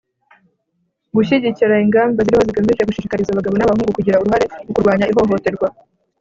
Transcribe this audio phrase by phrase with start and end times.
[1.15, 5.67] Gushyigikira ingamba ziriho zigamije gushishikariza abagabo n abahungu kugira uruhare mu kurwanya ihohoterwa